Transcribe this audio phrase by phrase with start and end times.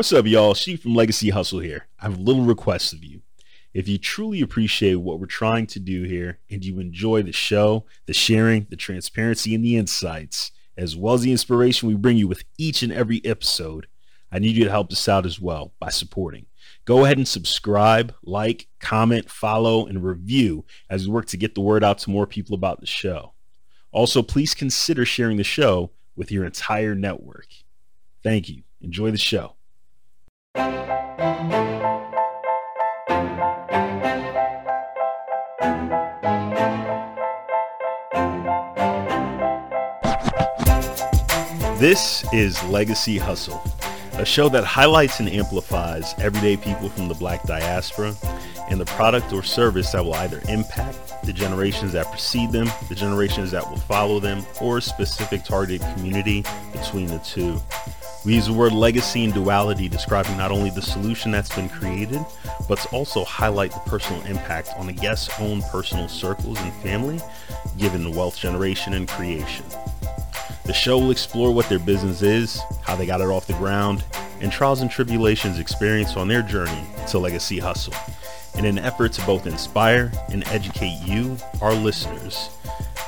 [0.00, 0.54] What's up, y'all?
[0.54, 1.86] Sheed from Legacy Hustle here.
[1.98, 3.20] I have a little request of you.
[3.74, 7.84] If you truly appreciate what we're trying to do here and you enjoy the show,
[8.06, 12.26] the sharing, the transparency, and the insights, as well as the inspiration we bring you
[12.26, 13.88] with each and every episode,
[14.32, 16.46] I need you to help us out as well by supporting.
[16.86, 21.60] Go ahead and subscribe, like, comment, follow, and review as we work to get the
[21.60, 23.34] word out to more people about the show.
[23.92, 27.48] Also, please consider sharing the show with your entire network.
[28.22, 28.62] Thank you.
[28.80, 29.56] Enjoy the show.
[41.80, 43.62] This is Legacy Hustle,
[44.18, 48.14] a show that highlights and amplifies everyday people from the black diaspora
[48.68, 52.94] and the product or service that will either impact the generations that precede them, the
[52.94, 57.58] generations that will follow them, or a specific targeted community between the two.
[58.24, 62.20] We use the word legacy and duality describing not only the solution that's been created,
[62.68, 67.18] but to also highlight the personal impact on the guest's own personal circles and family,
[67.78, 69.64] given the wealth generation and creation.
[70.64, 74.04] The show will explore what their business is, how they got it off the ground,
[74.40, 77.94] and trials and tribulations experienced on their journey to legacy hustle
[78.56, 82.50] in an effort to both inspire and educate you, our listeners,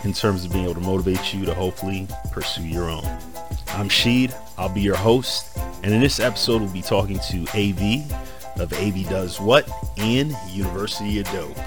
[0.05, 3.05] in terms of being able to motivate you to hopefully pursue your own.
[3.69, 8.11] I'm Sheed, I'll be your host, and in this episode, we'll be talking to AV
[8.61, 11.59] of AV Does What and University of Dope.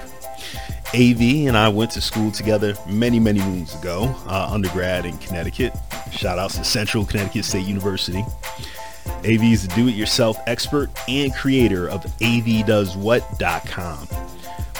[0.94, 5.72] AV and I went to school together many, many moons ago, uh, undergrad in Connecticut.
[6.12, 8.24] Shout outs to Central Connecticut State University.
[9.24, 14.08] AV is a do it yourself expert and creator of avdoeswhat.com.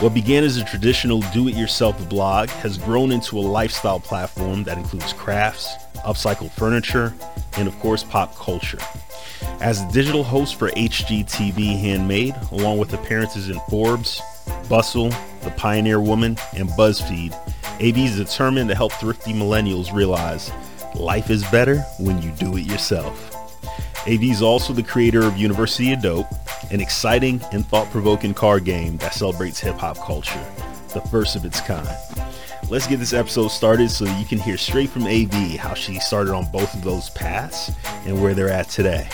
[0.00, 4.62] What began as a traditional do it yourself blog has grown into a lifestyle platform
[4.64, 7.14] that includes crafts, upcycled furniture,
[7.56, 8.78] and of course, pop culture.
[9.62, 14.20] As a digital host for HGTV Handmade, along with appearances in Forbes,
[14.69, 15.08] Bustle,
[15.41, 17.33] The Pioneer Woman, and BuzzFeed,
[17.77, 20.52] AV is determined to help thrifty millennials realize
[20.95, 23.33] life is better when you do it yourself.
[24.06, 26.28] AV is also the creator of University of Dope,
[26.70, 30.44] an exciting and thought provoking card game that celebrates hip hop culture,
[30.94, 31.89] the first of its kind.
[32.68, 36.34] Let's get this episode started so you can hear straight from AV how she started
[36.34, 37.72] on both of those paths
[38.06, 39.08] and where they're at today.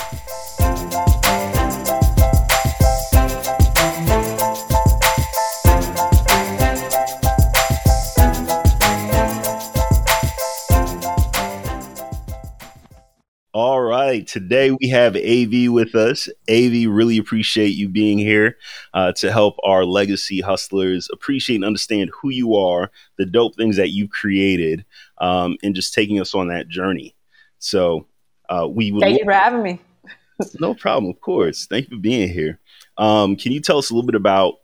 [14.13, 14.27] Right.
[14.27, 16.29] Today we have AV with us.
[16.51, 18.59] AV, really appreciate you being here
[18.93, 23.79] uh, to help our legacy hustlers appreciate and understand who you are, the dope things
[23.79, 24.85] that you've created,
[25.19, 27.15] um, and just taking us on that journey.
[27.59, 28.07] So
[28.51, 29.01] uh, we would.
[29.01, 29.81] Thank you for having me.
[30.61, 31.11] no problem.
[31.11, 31.67] Of course.
[31.67, 32.61] Thank you for being here.
[32.99, 34.57] Um, can you tell us a little bit about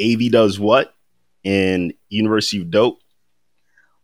[0.00, 0.94] AV Does What
[1.44, 3.00] and University of Dope?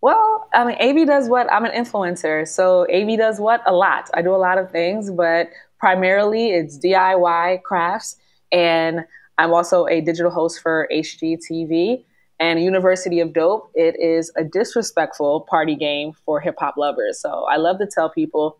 [0.00, 1.52] Well, I mean, AV does what?
[1.52, 2.46] I'm an influencer.
[2.46, 3.62] So AV does what?
[3.66, 4.10] A lot.
[4.14, 8.16] I do a lot of things, but primarily it's DIY crafts.
[8.52, 9.04] And
[9.38, 12.04] I'm also a digital host for HGTV
[12.40, 13.70] and University of Dope.
[13.74, 17.20] It is a disrespectful party game for hip hop lovers.
[17.20, 18.58] So I love to tell people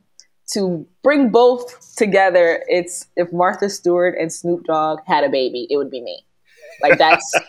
[0.53, 2.65] to bring both together.
[2.69, 6.25] It's if Martha Stewart and Snoop Dogg had a baby, it would be me.
[6.83, 7.41] Like that's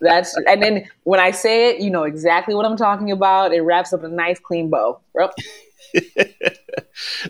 [0.00, 3.52] that's and then when I say it, you know exactly what I'm talking about.
[3.52, 5.00] It wraps up a nice clean bow.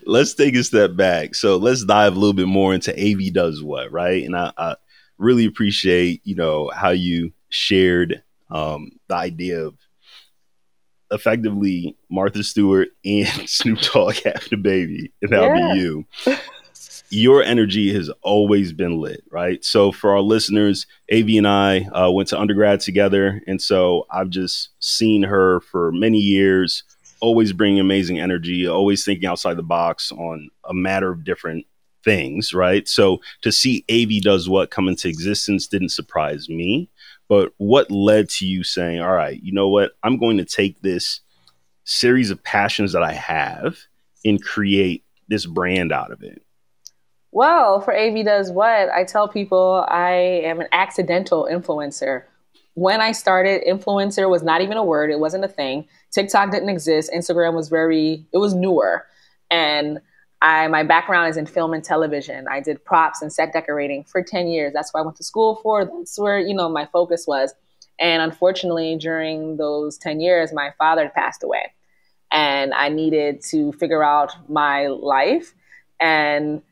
[0.06, 1.34] let's take a step back.
[1.34, 4.24] So let's dive a little bit more into AV does what, right?
[4.24, 4.76] And I, I
[5.18, 9.76] really appreciate, you know, how you shared um, the idea of
[11.10, 15.74] effectively Martha Stewart and Snoop Dogg having a baby, and that'll yeah.
[15.74, 16.06] be you
[17.10, 19.64] your energy has always been lit, right?
[19.64, 24.30] So for our listeners, AV and I uh, went to undergrad together, and so I've
[24.30, 26.82] just seen her for many years,
[27.20, 31.66] always bringing amazing energy, always thinking outside the box on a matter of different
[32.04, 32.86] things, right?
[32.86, 36.90] So to see AV does what come into existence didn't surprise me,
[37.28, 39.92] but what led to you saying, "All right, you know what?
[40.02, 41.20] I'm going to take this
[41.84, 43.78] series of passions that I have
[44.24, 46.42] and create this brand out of it."
[47.30, 50.12] Well, for AV Does What, I tell people I
[50.44, 52.24] am an accidental influencer.
[52.74, 55.86] When I started, influencer was not even a word, it wasn't a thing.
[56.10, 59.06] TikTok didn't exist, Instagram was very, it was newer.
[59.50, 60.00] And
[60.40, 62.46] I, my background is in film and television.
[62.48, 64.72] I did props and set decorating for 10 years.
[64.72, 65.84] That's what I went to school for.
[65.84, 67.52] That's where, you know, my focus was.
[67.98, 71.72] And unfortunately, during those 10 years, my father passed away.
[72.30, 75.54] And I needed to figure out my life.
[75.98, 76.62] And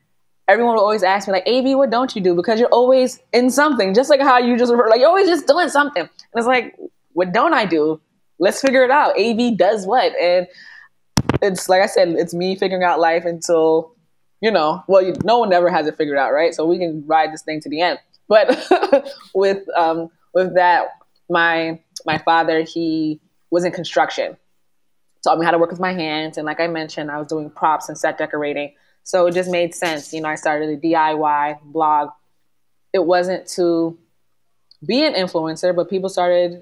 [0.47, 3.49] everyone will always ask me like, "Av, what don't you do?" Because you're always in
[3.49, 6.03] something, just like how you just refer, like you're always just doing something.
[6.03, 6.75] And it's like,
[7.13, 7.99] what don't I do?
[8.39, 9.19] Let's figure it out.
[9.19, 10.47] Av does what, and
[11.41, 13.95] it's like I said, it's me figuring out life until
[14.41, 14.83] you know.
[14.87, 16.53] Well, you, no one ever has it figured out, right?
[16.53, 17.99] So we can ride this thing to the end.
[18.27, 18.67] But
[19.33, 20.87] with um, with that,
[21.29, 24.37] my my father he was in construction,
[25.23, 27.49] taught me how to work with my hands, and like I mentioned, I was doing
[27.49, 28.73] props and set decorating.
[29.07, 30.11] So it just made sense.
[30.11, 32.09] You know, I started a DIY blog.
[32.91, 33.97] It wasn't to
[34.85, 36.61] be an influencer, but people started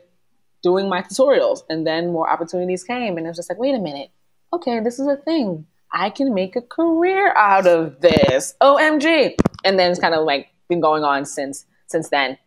[0.61, 3.79] doing my tutorials and then more opportunities came and it was just like, wait a
[3.79, 4.11] minute.
[4.53, 5.65] Okay, this is a thing.
[5.91, 8.53] I can make a career out of this.
[8.61, 9.33] OMG.
[9.63, 12.37] And then it's kind of like been going on since since then.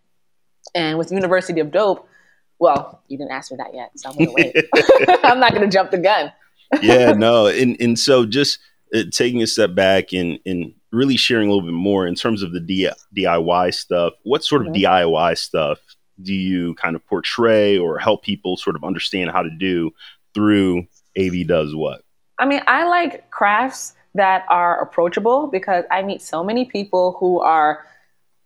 [0.77, 2.09] And with University of Dope,
[2.61, 4.55] well, you didn't ask me that yet, so I'm gonna wait.
[5.25, 6.33] I'm not gonna jump the gun.
[6.83, 8.61] yeah, no, and and so just
[8.95, 12.43] uh, taking a step back and and really sharing a little bit more in terms
[12.43, 14.15] of the D- DIY stuff.
[14.23, 14.85] What sort of mm-hmm.
[14.85, 15.79] DIY stuff
[16.23, 19.91] do you kind of portray or help people sort of understand how to do
[20.35, 20.87] through
[21.19, 22.03] AV Does What?
[22.39, 27.41] I mean, I like crafts that are approachable because I meet so many people who
[27.41, 27.87] are,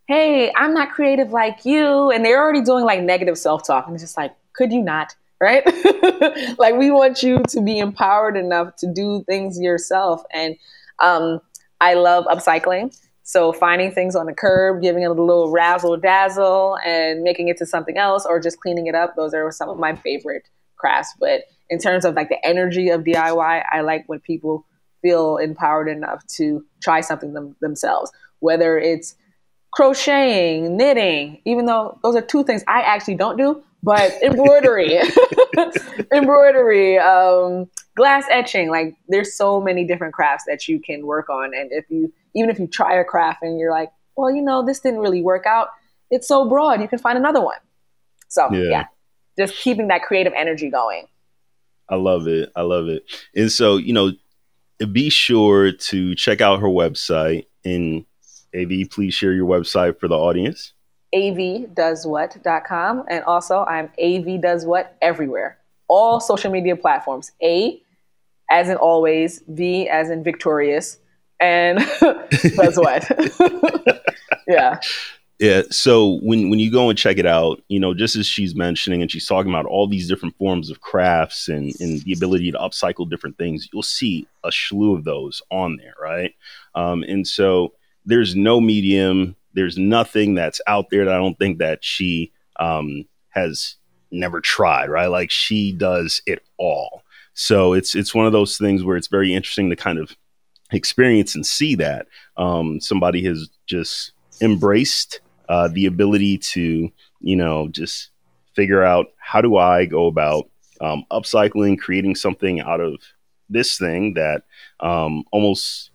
[0.07, 2.11] hey, I'm not creative like you.
[2.11, 3.85] And they're already doing like negative self talk.
[3.87, 5.15] And it's just like, could you not?
[5.43, 5.65] Right?
[6.57, 10.23] like we want you to be empowered enough to do things yourself.
[10.31, 10.55] And
[10.99, 11.41] um,
[11.81, 12.97] I love upcycling.
[13.23, 17.57] So finding things on the curb, giving it a little razzle dazzle, and making it
[17.57, 19.15] to something else, or just cleaning it up.
[19.15, 20.47] Those are some of my favorite
[20.77, 21.13] crafts.
[21.19, 24.65] But in terms of like the energy of DIY, I like when people
[25.01, 29.15] feel empowered enough to try something them- themselves, whether it's
[29.73, 34.99] crocheting, knitting, even though those are two things I actually don't do, but embroidery,
[36.13, 38.69] embroidery, um, glass etching.
[38.69, 42.49] Like there's so many different crafts that you can work on, and if you even
[42.49, 45.45] if you try a craft and you're like, well, you know, this didn't really work
[45.45, 45.67] out,
[46.09, 46.81] it's so broad.
[46.81, 47.59] You can find another one.
[48.29, 48.83] So yeah, yeah
[49.37, 51.07] just keeping that creative energy going.
[51.89, 52.51] I love it.
[52.55, 53.03] I love it.
[53.35, 54.11] And so, you know,
[54.91, 57.45] be sure to check out her website.
[57.65, 58.05] And
[58.55, 60.73] AV, please share your website for the audience
[61.13, 63.05] avdoeswhat.com.
[63.09, 65.57] And also, I'm AV Does What everywhere,
[65.87, 67.31] all social media platforms.
[67.41, 67.81] A
[68.49, 70.99] as in always, V as in victorious,
[71.39, 71.79] and
[72.55, 73.09] does what.
[74.47, 74.79] yeah.
[75.39, 75.63] Yeah.
[75.71, 79.01] So when when you go and check it out, you know, just as she's mentioning
[79.01, 82.57] and she's talking about all these different forms of crafts and, and the ability to
[82.59, 86.33] upcycle different things, you'll see a slew of those on there, right?
[86.75, 87.73] Um, and so
[88.05, 93.05] there's no medium there's nothing that's out there that I don't think that she um,
[93.29, 93.75] has
[94.11, 95.07] never tried, right?
[95.07, 97.03] Like she does it all.
[97.33, 100.15] So it's it's one of those things where it's very interesting to kind of
[100.71, 102.07] experience and see that
[102.37, 104.11] um, somebody has just
[104.41, 105.19] embraced
[105.49, 106.91] uh, the ability to,
[107.21, 108.09] you know, just
[108.53, 110.49] figure out how do I go about
[110.81, 112.95] um, upcycling, creating something out of
[113.49, 114.43] this thing that
[114.79, 115.91] um, almost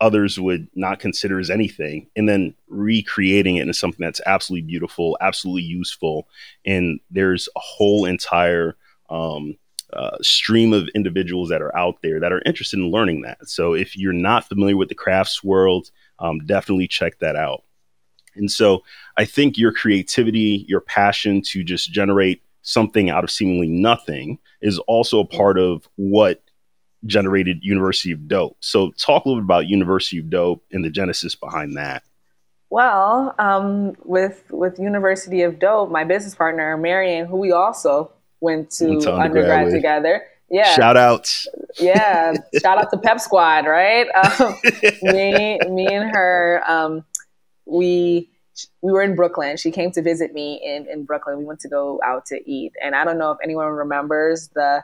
[0.00, 5.16] others would not consider as anything and then recreating it into something that's absolutely beautiful
[5.20, 6.28] absolutely useful
[6.64, 8.76] and there's a whole entire
[9.10, 9.56] um,
[9.92, 13.48] uh, stream of individuals that are out there that are interested in learning that.
[13.48, 17.62] So if you're not familiar with the crafts world um, definitely check that out.
[18.34, 18.82] And so
[19.16, 24.78] i think your creativity your passion to just generate something out of seemingly nothing is
[24.80, 26.42] also a part of what
[27.06, 28.56] generated University of Dope.
[28.60, 32.02] So, talk a little bit about University of Dope and the genesis behind that.
[32.70, 38.70] Well, um, with with University of Dope, my business partner Marion, who we also went
[38.72, 40.22] to, went to undergrad, undergrad together.
[40.50, 40.74] Yeah.
[40.74, 41.48] Shout outs.
[41.78, 42.34] Yeah.
[42.60, 44.06] Shout out to Pep Squad, right?
[44.40, 44.54] Um,
[45.02, 47.04] me, me and her, um,
[47.66, 48.28] we
[48.82, 49.56] we were in Brooklyn.
[49.56, 51.38] She came to visit me in, in Brooklyn.
[51.38, 52.72] We went to go out to eat.
[52.82, 54.82] And I don't know if anyone remembers the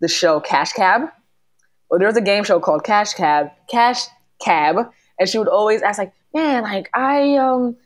[0.00, 1.10] the show Cash Cab
[1.92, 4.06] well, there was a game show called Cash Cab, Cash
[4.42, 7.76] Cab, and she would always ask like, "Man, like I um."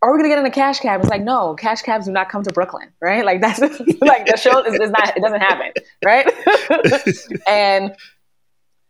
[0.00, 1.00] Are we gonna get in a cash cab?
[1.00, 3.24] It's like no, cash cabs do not come to Brooklyn, right?
[3.24, 3.60] Like that's
[4.02, 5.72] like the show is, is not it doesn't happen,
[6.04, 6.30] right?
[7.48, 7.94] and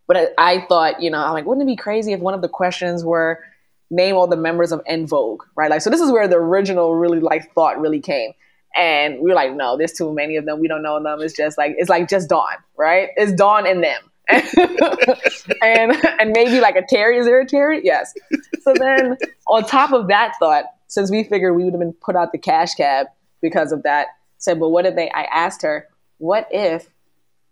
[0.07, 2.49] but I, thought, you know, I'm like, wouldn't it be crazy if one of the
[2.49, 3.43] questions were
[3.91, 5.71] name all the members of En Vogue, right?
[5.71, 8.33] Like, so this is where the original really like thought really came.
[8.77, 10.59] And we are like, no, there's too many of them.
[10.59, 11.21] We don't know them.
[11.21, 13.11] It's just like, it's like just Dawn, right?
[13.17, 14.11] It's Dawn in them.
[14.31, 17.19] and and maybe like a Terry.
[17.19, 17.81] Is there a Terry?
[17.85, 18.15] Yes.
[18.63, 22.17] So then on top of that thought, since we figured we would have been put
[22.17, 23.09] out the cash cab
[23.43, 25.11] because of that, said, but what if they?
[25.11, 25.89] I asked her,
[26.19, 26.89] what if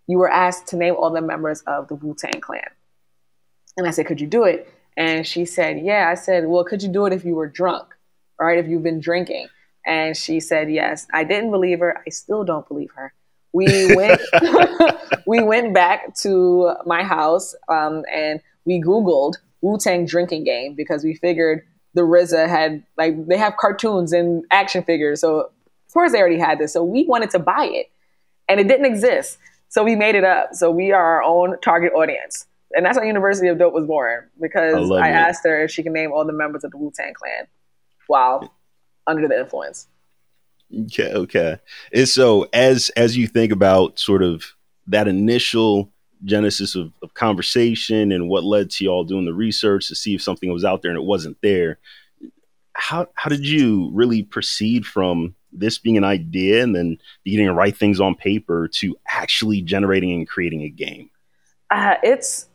[0.06, 2.62] you were asked to name all the members of the Wu Tang Clan?
[3.76, 4.72] And I said, could you do it?
[4.96, 6.08] And she said, Yeah.
[6.08, 7.88] I said, Well, could you do it if you were drunk?
[8.38, 8.58] Right?
[8.58, 9.48] If you've been drinking.
[9.86, 11.06] And she said, Yes.
[11.12, 12.02] I didn't believe her.
[12.06, 13.12] I still don't believe her.
[13.52, 14.20] We went
[15.26, 21.04] we went back to my house um, and we Googled Wu Tang drinking game because
[21.04, 21.62] we figured
[21.94, 25.20] the RZA had like they have cartoons and action figures.
[25.20, 26.72] So of course they already had this.
[26.72, 27.90] So we wanted to buy it.
[28.48, 29.38] And it didn't exist.
[29.68, 30.50] So we made it up.
[30.52, 32.46] So we are our own target audience.
[32.74, 35.82] And that's how University of Dope was born because I, I asked her if she
[35.82, 37.46] can name all the members of the Wu Tang Clan
[38.06, 38.52] while
[39.06, 39.88] under the influence.
[40.74, 41.58] Okay, okay.
[41.92, 44.44] And so as as you think about sort of
[44.86, 45.92] that initial
[46.24, 50.22] genesis of, of conversation and what led to y'all doing the research to see if
[50.22, 51.78] something was out there and it wasn't there,
[52.74, 57.52] how how did you really proceed from this being an idea and then beginning to
[57.52, 61.10] write things on paper to actually generating and creating a game?
[61.70, 62.46] Uh, it's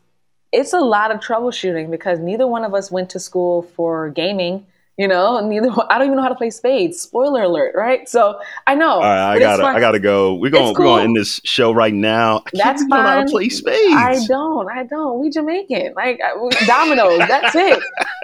[0.52, 4.66] it's a lot of troubleshooting because neither one of us went to school for gaming.
[4.98, 7.00] You know, neither I don't even know how to play spades.
[7.00, 8.08] Spoiler alert, right?
[8.08, 8.94] So I know.
[8.94, 10.34] All right, I gotta, I gotta go.
[10.34, 10.84] We're going, cool.
[10.84, 12.38] we're going to end this show right now.
[12.38, 13.04] I That's fine.
[13.04, 13.94] how to play spades.
[13.94, 15.20] I don't, I don't.
[15.20, 16.20] We Jamaican, like
[16.66, 17.20] dominoes.
[17.28, 17.80] that's it.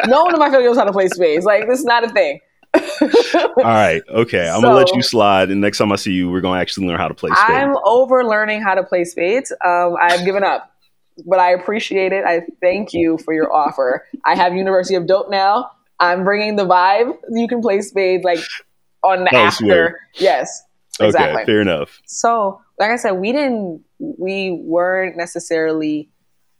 [0.06, 1.44] No one in my family knows how to play spades.
[1.44, 2.40] Like this is not a thing.
[2.74, 4.02] All right.
[4.08, 4.48] Okay.
[4.48, 6.88] I'm so, gonna let you slide, and next time I see you, we're gonna actually
[6.88, 7.50] learn how to play spades.
[7.50, 9.52] I'm over learning how to play spades.
[9.64, 10.72] Um, I've given up,
[11.24, 12.24] but I appreciate it.
[12.24, 14.04] I thank you for your offer.
[14.24, 15.70] I have University of Dope now.
[16.00, 17.16] I'm bringing the vibe.
[17.30, 18.40] You can play spades like
[19.02, 20.00] on the oh, after.
[20.14, 20.62] Yes.
[21.00, 21.42] Exactly.
[21.42, 21.44] Okay.
[21.46, 22.00] Fair enough.
[22.06, 23.84] So, like I said, we didn't.
[23.98, 26.08] We weren't necessarily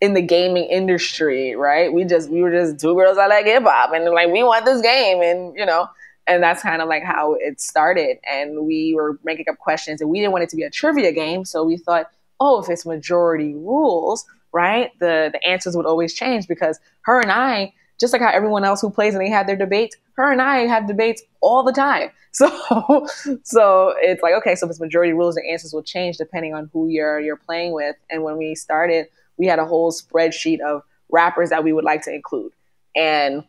[0.01, 1.91] in the gaming industry, right?
[1.91, 4.65] We just we were just two girls that like hip hop, and like we want
[4.65, 5.87] this game, and you know,
[6.27, 8.17] and that's kind of like how it started.
[8.29, 11.11] And we were making up questions, and we didn't want it to be a trivia
[11.11, 14.91] game, so we thought, oh, if it's majority rules, right?
[14.99, 18.81] The the answers would always change because her and I, just like how everyone else
[18.81, 22.09] who plays and they have their debates, her and I have debates all the time.
[22.35, 23.07] So
[23.43, 26.69] so it's like okay, so if it's majority rules, the answers will change depending on
[26.73, 27.95] who you're you're playing with.
[28.09, 32.01] And when we started we had a whole spreadsheet of rappers that we would like
[32.03, 32.51] to include.
[32.95, 33.43] And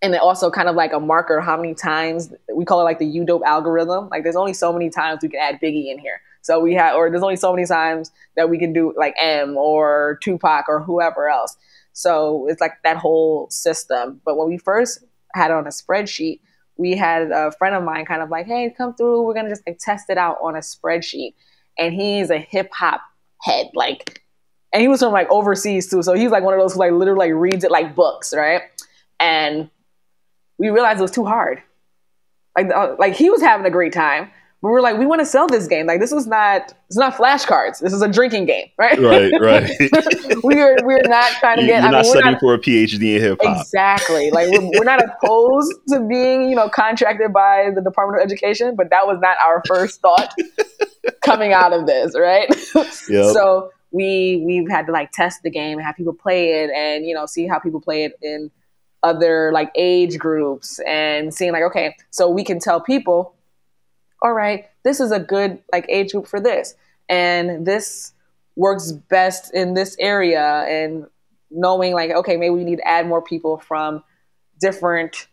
[0.00, 3.06] and also kind of like a marker how many times we call it like the
[3.06, 4.08] U dope algorithm.
[4.08, 6.20] Like there's only so many times we can add Biggie in here.
[6.40, 9.56] So we have or there's only so many times that we can do like M
[9.56, 11.56] or Tupac or whoever else.
[11.92, 14.20] So it's like that whole system.
[14.24, 16.40] But when we first had it on a spreadsheet,
[16.76, 19.22] we had a friend of mine kind of like, hey, come through.
[19.22, 21.34] We're gonna just like test it out on a spreadsheet.
[21.78, 23.00] And he's a hip hop
[23.42, 23.70] head.
[23.74, 24.22] Like
[24.72, 26.02] and he was from like overseas too.
[26.02, 28.62] So he's like one of those who like literally like reads it like books, right?
[29.20, 29.70] And
[30.58, 31.62] we realized it was too hard.
[32.56, 34.30] Like uh, like he was having a great time,
[34.62, 35.86] but we are like, we want to sell this game.
[35.86, 37.80] Like this is not it's not flashcards.
[37.80, 38.96] This is a drinking game, right?
[38.98, 39.70] Right, right.
[40.44, 41.82] we're we're not trying to get.
[41.82, 43.60] You're I not mean, studying not, for a PhD in hip hop.
[43.60, 44.30] Exactly.
[44.30, 48.76] Like we're, we're not opposed to being you know contracted by the Department of Education,
[48.76, 50.32] but that was not our first thought
[51.22, 52.48] coming out of this, right?
[53.08, 53.32] Yep.
[53.34, 57.04] So we we've had to like test the game and have people play it and
[57.04, 58.50] you know see how people play it in
[59.02, 63.34] other like age groups and seeing like okay so we can tell people
[64.22, 66.74] all right this is a good like age group for this
[67.08, 68.12] and this
[68.56, 71.06] works best in this area and
[71.50, 74.02] knowing like okay maybe we need to add more people from
[74.60, 75.28] different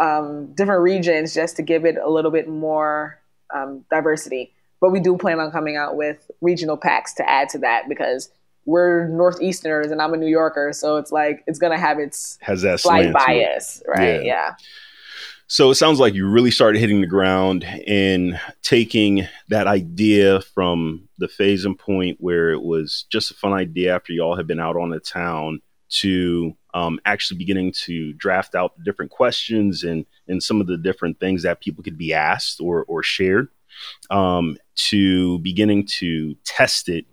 [0.00, 3.20] um, different regions just to give it a little bit more
[3.52, 7.58] um, diversity but we do plan on coming out with regional packs to add to
[7.58, 8.30] that because
[8.68, 12.60] we're northeasterners and I'm a New Yorker, so it's like it's gonna have its has
[12.62, 14.22] that slight bias, right?
[14.22, 14.50] Yeah.
[14.50, 14.54] yeah.
[15.50, 21.08] So it sounds like you really started hitting the ground and taking that idea from
[21.16, 24.60] the phase and point where it was just a fun idea after y'all had been
[24.60, 30.04] out on the town to um, actually beginning to draft out the different questions and
[30.28, 33.48] and some of the different things that people could be asked or or shared
[34.10, 37.06] um, to beginning to test it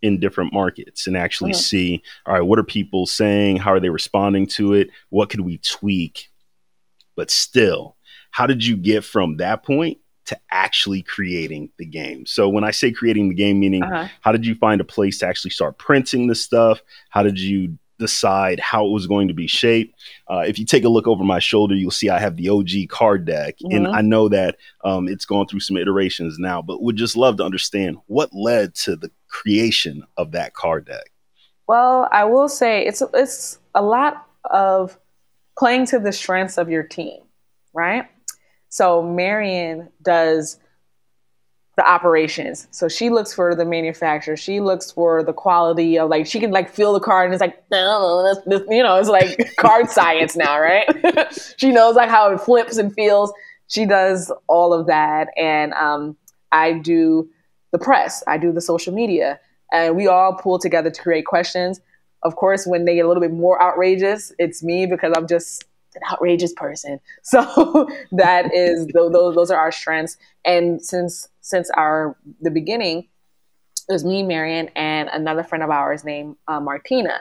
[0.00, 1.60] in different markets and actually uh-huh.
[1.60, 5.40] see all right what are people saying how are they responding to it what could
[5.40, 6.30] we tweak
[7.18, 7.96] but still
[8.30, 12.70] how did you get from that point to actually creating the game so when i
[12.70, 14.06] say creating the game meaning uh-huh.
[14.20, 17.76] how did you find a place to actually start printing the stuff how did you
[17.98, 19.92] decide how it was going to be shaped.
[20.28, 22.88] Uh, if you take a look over my shoulder, you'll see I have the OG
[22.88, 23.76] card deck, mm-hmm.
[23.76, 27.38] and I know that um, it's gone through some iterations now, but would just love
[27.38, 31.10] to understand what led to the creation of that card deck.
[31.66, 34.96] Well, I will say it's it's a lot of
[35.58, 37.20] playing to the strengths of your team,
[37.74, 38.06] right?
[38.68, 40.58] So Marion does
[41.76, 42.66] the operations.
[42.70, 44.36] So she looks for the manufacturer.
[44.36, 47.40] She looks for the quality of like she can like feel the card and it's
[47.40, 50.86] like no, this, this, you know it's like card science now, right?
[51.56, 53.32] she knows like how it flips and feels.
[53.68, 56.16] She does all of that, and um,
[56.50, 57.28] I do
[57.70, 58.24] the press.
[58.26, 59.38] I do the social media,
[59.72, 61.80] and we all pull together to create questions.
[62.22, 65.64] Of course, when they get a little bit more outrageous, it's me because I'm just
[65.94, 67.00] an outrageous person.
[67.22, 70.16] So that is those those are our strengths.
[70.44, 73.08] And since since our the beginning,
[73.88, 77.20] it was me, Marion, and another friend of ours named uh, Martina,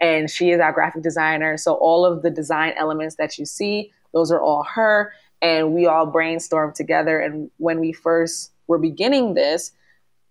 [0.00, 1.56] and she is our graphic designer.
[1.56, 5.12] So all of the design elements that you see, those are all her.
[5.40, 7.20] And we all brainstormed together.
[7.20, 9.70] And when we first were beginning this,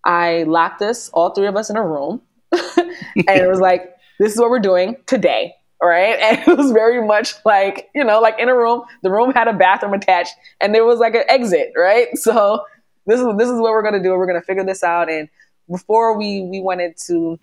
[0.04, 2.20] I locked us, all three of us, in a room,
[2.52, 6.18] and it was like, "This is what we're doing today." right?
[6.22, 9.48] And it was very much like, you know, like in a room, the room had
[9.48, 12.08] a bathroom attached and there was like an exit, right?
[12.16, 12.64] So
[13.06, 14.10] this is this is what we're gonna do.
[14.10, 15.10] We're gonna figure this out.
[15.10, 15.28] And
[15.70, 17.38] before we we wanted to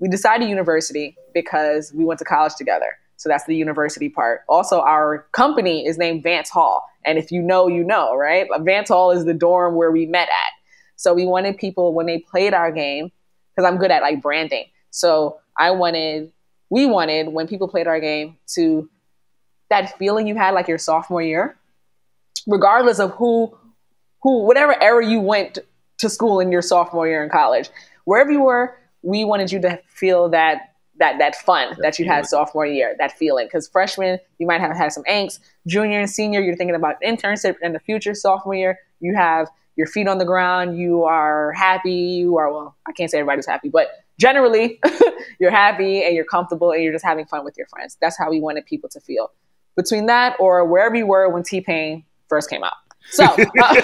[0.00, 2.98] we decided university because we went to college together.
[3.16, 4.40] So that's the university part.
[4.48, 6.84] Also, our company is named Vance Hall.
[7.04, 8.48] And if you know, you know, right?
[8.62, 10.50] Vance Hall is the dorm where we met at.
[10.96, 13.12] So we wanted people when they played our game,
[13.54, 14.64] because I'm good at like branding.
[14.90, 16.32] So I wanted
[16.70, 18.88] we wanted when people played our game to
[19.68, 21.56] that feeling you had like your sophomore year,
[22.46, 23.56] regardless of who
[24.22, 25.58] who whatever era you went
[25.98, 27.70] to school in your sophomore year in college,
[28.04, 32.26] wherever you were, we wanted you to feel that that that fun that you had
[32.26, 33.46] sophomore year, that feeling.
[33.46, 35.40] Because freshman, you might have had some angst.
[35.66, 38.14] Junior and senior, you're thinking about internship in the future.
[38.14, 40.78] Sophomore year, you have your feet on the ground.
[40.78, 41.92] You are happy.
[41.92, 42.76] You are well.
[42.86, 43.88] I can't say everybody's happy, but
[44.22, 44.78] generally
[45.40, 47.98] you're happy and you're comfortable and you're just having fun with your friends.
[48.00, 49.32] That's how we wanted people to feel.
[49.76, 52.72] Between that or wherever you were when T Pain first came out.
[53.10, 53.36] So uh,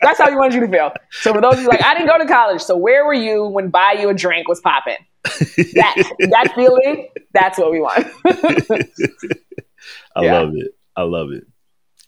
[0.00, 0.92] that's how we wanted you to feel.
[1.10, 2.62] So for those of you like, I didn't go to college.
[2.62, 4.96] So where were you when buy you a drink was popping?
[5.74, 8.06] That that feeling, that's what we want.
[10.16, 10.38] I yeah.
[10.38, 10.74] love it.
[10.96, 11.44] I love it.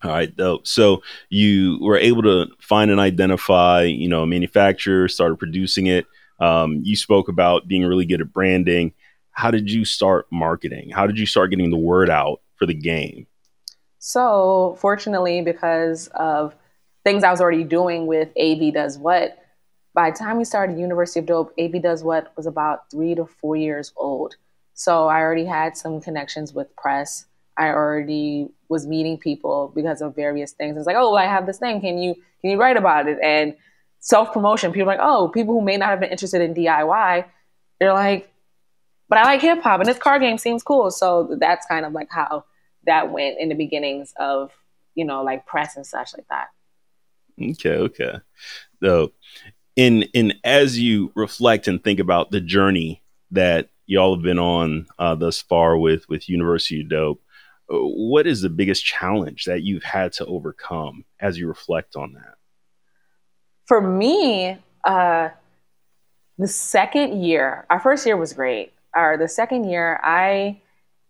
[0.02, 0.66] All right, dope.
[0.66, 6.06] So you were able to find and identify, you know, a manufacturer, started producing it.
[6.40, 8.92] Um, you spoke about being really good at branding.
[9.32, 10.90] How did you start marketing?
[10.90, 13.26] How did you start getting the word out for the game?
[13.98, 16.54] So, fortunately, because of
[17.04, 19.38] things I was already doing with AV Does What,
[19.94, 23.26] by the time we started University of Dope, AV Does What was about three to
[23.26, 24.36] four years old.
[24.74, 27.26] So, I already had some connections with press.
[27.56, 30.76] I already was meeting people because of various things.
[30.76, 31.80] It's like, oh, I have this thing.
[31.80, 33.18] Can you can you write about it?
[33.20, 33.56] And
[34.00, 34.72] self promotion.
[34.72, 37.24] People like, oh, people who may not have been interested in DIY,
[37.80, 38.30] they're like,
[39.08, 40.90] but I like hip hop and this card game seems cool.
[40.90, 42.44] So that's kind of like how
[42.86, 44.52] that went in the beginnings of,
[44.94, 46.48] you know, like press and such like that.
[47.40, 48.20] Okay, okay.
[48.82, 49.12] So
[49.76, 54.86] in in as you reflect and think about the journey that y'all have been on
[54.98, 57.22] uh, thus far with with University of Dope,
[57.72, 62.14] uh, what is the biggest challenge that you've had to overcome as you reflect on
[62.14, 62.37] that?
[63.68, 65.28] For me, uh,
[66.38, 68.72] the second year, our first year was great.
[68.96, 70.62] Or the second year, I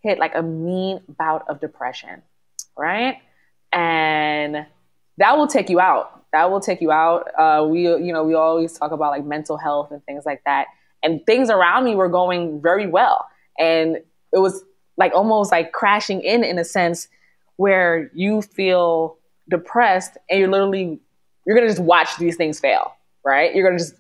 [0.03, 2.23] hit like a mean bout of depression,
[2.77, 3.19] right?
[3.73, 4.67] And
[5.19, 6.25] that will take you out.
[6.33, 7.29] That will take you out.
[7.39, 10.67] Uh, we, you know, we always talk about like mental health and things like that.
[11.03, 13.25] And things around me were going very well,
[13.57, 13.99] and
[14.33, 14.65] it was
[14.97, 17.07] like almost like crashing in in a sense
[17.55, 19.17] where you feel
[19.49, 21.01] depressed and you're literally
[21.49, 23.55] you're gonna just watch these things fail, right?
[23.55, 23.95] You're gonna just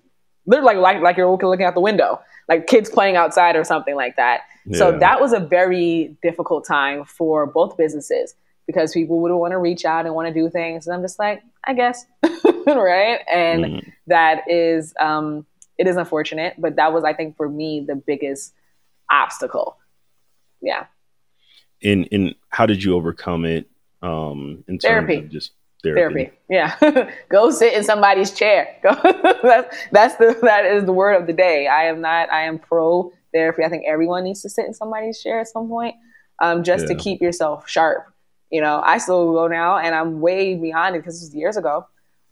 [0.45, 3.97] literally like like, like you're looking out the window, like kids playing outside or something
[3.97, 4.43] like that.
[4.67, 4.77] Yeah.
[4.77, 8.35] So that was a very difficult time for both businesses
[8.67, 11.19] because people would want to reach out and want to do things, and I'm just
[11.19, 12.05] like, I guess,
[12.67, 13.21] right?
[13.33, 13.93] And mm.
[14.09, 15.47] that is um,
[15.79, 18.53] it is unfortunate, but that was I think for me the biggest
[19.11, 19.79] obstacle.
[20.61, 20.85] Yeah.
[21.81, 23.71] In in how did you overcome it?
[24.03, 25.17] Um, in terms Therapy.
[25.17, 26.01] of just Therapy.
[26.01, 26.33] Therapy.
[26.49, 27.11] Yeah.
[27.29, 28.77] Go sit in somebody's chair.
[28.83, 28.95] Go.
[29.43, 31.67] that's that's the that is the word of the day.
[31.67, 32.31] I am not.
[32.33, 33.62] I am pro therapy.
[33.64, 35.95] I think everyone needs to sit in somebody's chair at some point,
[36.41, 36.95] um, just yeah.
[36.95, 38.07] to keep yourself sharp.
[38.51, 41.57] You know, I still go now, and I'm way beyond it because this was years
[41.57, 41.87] ago.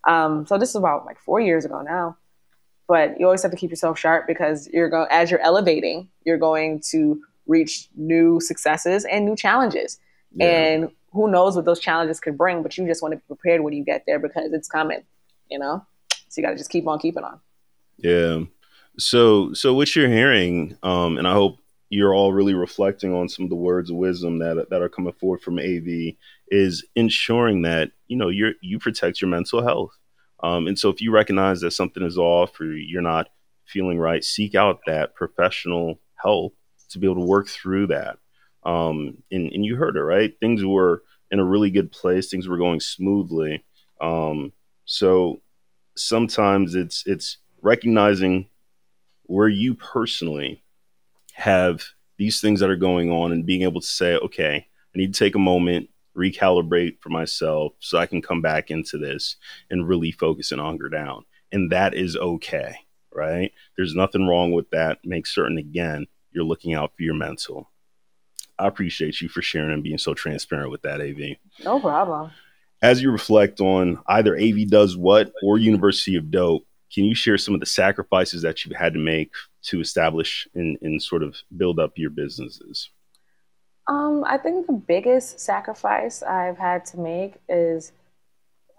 [0.09, 2.17] Um, so this is about like four years ago now.
[2.89, 6.39] But you always have to keep yourself sharp because you're going as you're elevating, you're
[6.39, 9.99] going to reach new successes and new challenges.
[10.35, 10.47] Yeah.
[10.47, 13.63] And who knows what those challenges could bring, but you just want to be prepared
[13.63, 15.03] when you get there because it's coming,
[15.51, 15.85] you know?
[16.29, 17.41] So you got to just keep on keeping on.
[17.99, 18.41] Yeah.
[18.99, 23.45] So, so what you're hearing, um, and I hope you're all really reflecting on some
[23.45, 26.15] of the words of wisdom that that are coming forward from AV
[26.49, 29.93] is ensuring that you know you you protect your mental health.
[30.43, 33.29] Um, and so if you recognize that something is off or you're not
[33.65, 36.55] feeling right, seek out that professional help
[36.91, 38.19] to be able to work through that.
[38.67, 40.35] Um, and, and you heard it, right?
[40.41, 42.29] Things were in a really good place.
[42.29, 43.65] Things were going smoothly.
[44.01, 44.53] Um,
[44.85, 45.41] so
[45.97, 48.49] sometimes it's it's recognizing
[49.25, 50.63] where you personally
[51.35, 51.83] have
[52.19, 55.19] these things that are going on and being able to say, okay, I need to
[55.19, 59.37] take a moment, recalibrate for myself so I can come back into this
[59.71, 61.25] and really focus and hunker down.
[61.53, 62.77] And that is okay,
[63.13, 63.53] right?
[63.77, 64.99] There's nothing wrong with that.
[65.05, 67.71] Make certain, again, you're looking out for your mental.
[68.59, 71.37] I appreciate you for sharing and being so transparent with that, AV.
[71.65, 72.31] No problem.
[72.83, 77.39] As you reflect on either AV Does What or University of Dope, can you share
[77.39, 79.33] some of the sacrifices that you've had to make
[79.65, 82.91] to establish and, and sort of build up your businesses?
[83.89, 87.93] Um, I think the biggest sacrifice I've had to make is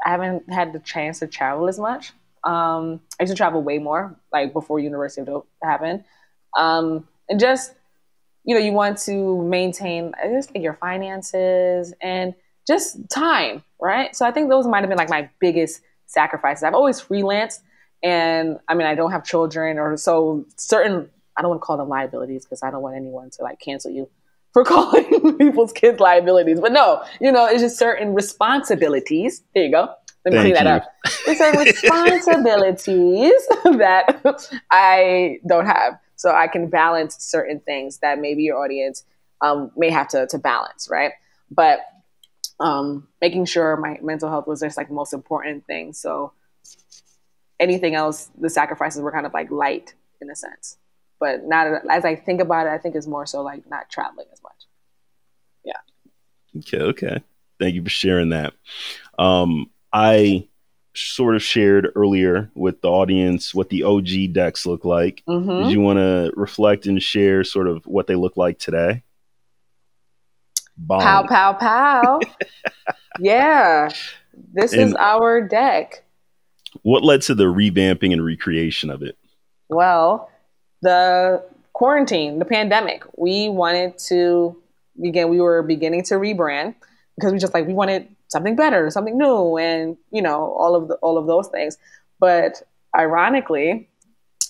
[0.06, 2.12] I haven't had the chance to travel as much.
[2.44, 6.04] Um, I used to travel way more, like before University of Dope happened.
[6.58, 7.74] Um, and just,
[8.48, 12.34] you know, you want to maintain just your finances and
[12.66, 14.16] just time, right?
[14.16, 16.64] So I think those might have been like my biggest sacrifices.
[16.64, 17.60] I've always freelanced
[18.02, 21.76] and I mean, I don't have children or so certain, I don't want to call
[21.76, 24.10] them liabilities because I don't want anyone to like cancel you
[24.54, 26.62] for calling people's kids liabilities.
[26.62, 29.44] But no, you know, it's just certain responsibilities.
[29.54, 29.90] There you go.
[30.24, 30.94] Let me Thank clean that up.
[31.26, 33.34] There's certain responsibilities
[33.64, 36.00] that I don't have.
[36.18, 39.06] So I can balance certain things that maybe your audience
[39.42, 41.14] um, may have to, to balance, right?
[41.50, 41.82] But
[42.60, 45.94] um, making sure my mental health was just like the most important thing.
[45.94, 46.34] So
[47.60, 50.78] anything else, the sacrifices were kind of like light in a sense.
[51.20, 54.28] But not as I think about it, I think it's more so like not traveling
[54.32, 54.66] as much.
[55.64, 56.60] Yeah.
[56.60, 57.24] Okay, okay.
[57.60, 58.54] Thank you for sharing that.
[59.18, 60.48] Um, I
[60.98, 65.24] sort of shared earlier with the audience what the OG decks look like.
[65.28, 65.64] Mm-hmm.
[65.64, 69.04] Did you want to reflect and share sort of what they look like today?
[70.78, 71.02] Bomb.
[71.02, 72.20] Pow, pow, pow.
[73.20, 73.90] yeah.
[74.54, 76.04] This is our deck.
[76.84, 79.18] What led to the revamping and recreation of it?
[79.70, 80.30] Well,
[80.82, 84.56] the quarantine, the pandemic, we wanted to
[85.00, 86.76] begin, we were beginning to rebrand
[87.16, 90.88] because we just like, we wanted something better, something new, and, you know, all of
[90.88, 91.78] the, all of those things.
[92.20, 92.62] But
[92.96, 93.90] ironically,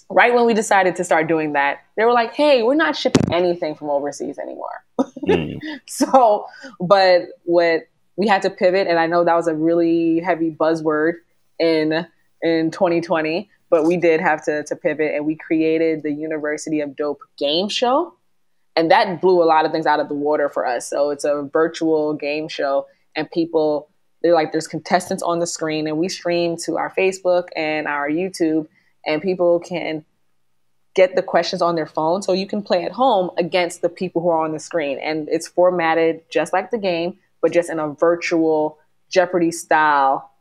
[0.10, 3.34] right when we decided to start doing that, they were like, hey, we're not shipping
[3.34, 4.84] anything from overseas anymore.
[5.28, 6.46] Mm, so
[6.80, 7.82] but what
[8.16, 11.16] we had to pivot and i know that was a really heavy buzzword
[11.60, 12.06] in
[12.42, 16.96] in 2020 but we did have to, to pivot and we created the university of
[16.96, 18.14] dope game show
[18.76, 21.24] and that blew a lot of things out of the water for us so it's
[21.24, 22.86] a virtual game show
[23.18, 23.90] and people
[24.22, 28.10] they're like there's contestants on the screen and we stream to our facebook and our
[28.10, 28.68] youtube
[29.06, 30.06] and people can
[30.98, 32.24] get the questions on their phone.
[32.24, 34.98] So you can play at home against the people who are on the screen.
[34.98, 38.80] And it's formatted just like the game but just in a virtual
[39.12, 40.32] jeopardy style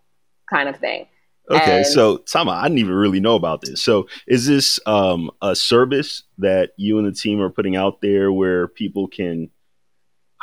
[0.50, 1.06] kind of thing.
[1.50, 3.82] Okay, And- so Tama, I didn't even really know about this.
[3.82, 8.32] So, is this um, a service that you and the team are putting out there
[8.32, 9.50] where people can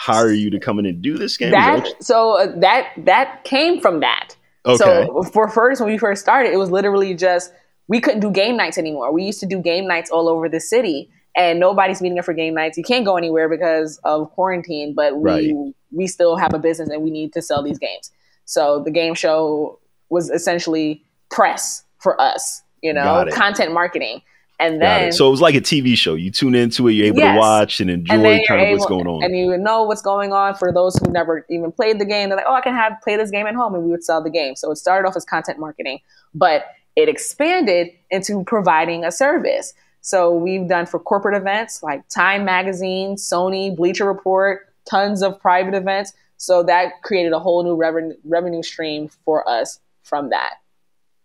[0.05, 1.51] hire you to come in and do this game?
[1.51, 4.35] That that so uh, that that came from that
[4.65, 7.53] okay, So for first, when we first started, it was literally just
[7.87, 9.11] we couldn't do game nights anymore.
[9.11, 12.33] We used to do game nights all over the city, and nobody's meeting up for
[12.33, 12.77] game nights.
[12.77, 15.75] You can't go anywhere because of quarantine, but we Right.
[15.91, 18.11] we still have a business and we need to sell these games.
[18.45, 24.21] So the game show was essentially press for us, you know, content marketing,
[24.59, 25.13] and then it.
[25.13, 26.13] So it was like a TV show.
[26.13, 27.35] You tune into it, you're able Yes.
[27.35, 29.23] to watch and enjoy and kind of what's going on.
[29.23, 32.29] and you know what's going on for those who never even played the game.
[32.29, 34.21] They're like, oh, I can have play this game at home, and we would sell
[34.23, 34.55] the game.
[34.55, 35.99] So it started off as content marketing,
[36.33, 39.73] but it expanded into providing a service.
[40.01, 45.73] So we've done for corporate events like Time Magazine, Sony, Bleacher Report, tons of private
[45.73, 46.13] events.
[46.37, 50.55] So that created a whole new revenue revenue stream for us from that.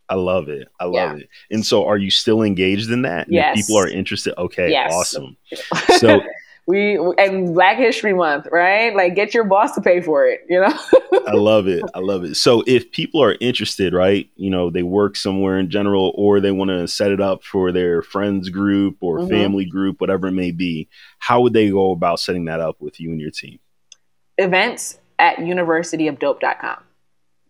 [0.09, 0.69] I love it.
[0.81, 1.23] I love Yeah.
[1.25, 1.29] it.
[1.51, 3.27] And so, are you still engaged in that?
[3.27, 3.55] And Yes.
[3.57, 4.35] people are interested.
[4.39, 4.93] Okay, Yes.
[4.93, 5.37] awesome.
[5.99, 6.21] So
[6.67, 8.95] we and Black History Month, right?
[8.95, 10.79] Like get your boss to pay for it, you know?
[11.27, 11.83] I love it.
[11.95, 12.37] I love it.
[12.37, 16.51] So if people are interested, right, you know, they work somewhere in general or they
[16.53, 19.31] want to set it up for their friends group or Mhm.
[19.31, 20.89] family group, whatever it may be,
[21.21, 23.59] how would they go about setting that up with you and your team?
[24.37, 26.77] Events at universityofdope.com.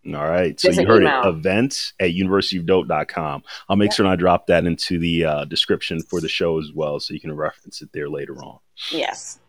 [0.06, 0.58] All right.
[0.58, 1.22] So you heard email.
[1.22, 1.28] it.
[1.28, 3.42] Events at universityofdope.com.
[3.68, 3.94] I'll make Yeah.
[3.96, 7.14] sure and I drop that into the uh, description for the show as well so
[7.14, 8.58] you can reference it there later on.
[8.90, 9.40] Yes.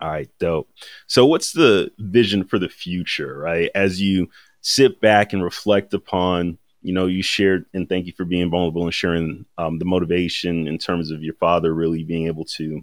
[0.00, 0.68] All right, dope.
[1.06, 3.70] So, what's the vision for the future, right?
[3.74, 4.30] As you
[4.62, 8.84] sit back and reflect upon you know, you shared, and thank you for being vulnerable
[8.84, 12.82] and sharing um, the motivation in terms of your father really being able to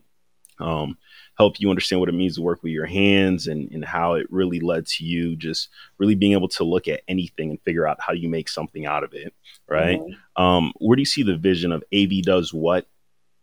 [0.60, 0.96] um,
[1.38, 4.26] help you understand what it means to work with your hands and, and how it
[4.32, 5.70] really led to you just
[6.00, 9.04] really being able to look at anything and figure out how you make something out
[9.04, 9.34] of it.
[9.70, 10.00] Right.
[10.00, 10.44] Mm-hmm.
[10.44, 12.88] Um, where do you see the vision of AV does what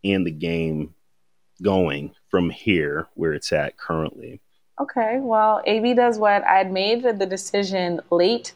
[0.03, 0.93] and the game
[1.61, 4.41] going from here where it's at currently?
[4.79, 5.19] Okay.
[5.21, 8.53] Well, AV does what I had made the decision late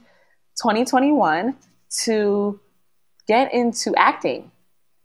[0.61, 1.55] 2021
[2.01, 2.59] to
[3.25, 4.51] get into acting,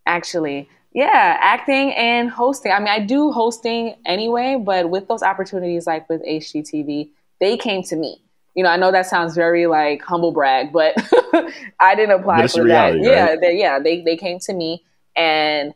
[0.07, 0.69] actually.
[0.95, 2.71] Yeah, acting and hosting.
[2.71, 7.83] I mean, I do hosting anyway, but with those opportunities like with HGTV, they came
[7.85, 8.23] to me.
[8.55, 10.95] You know, I know that sounds very like humble brag, but
[11.81, 13.11] I didn't apply for reality, that.
[13.11, 13.17] Right?
[13.17, 14.85] Yeah, they, yeah, they they came to me,
[15.17, 15.75] and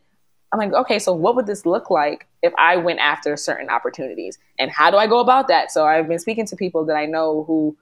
[0.53, 4.37] I'm like, okay, so what would this look like if I went after certain opportunities,
[4.57, 5.69] and how do I go about that?
[5.73, 7.75] So I've been speaking to people that I know who